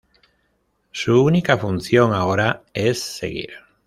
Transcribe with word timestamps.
Su 0.91 1.21
única 1.23 1.59
función 1.59 2.11
ahora 2.11 2.63
es 2.73 2.99
seguir. 3.03 3.51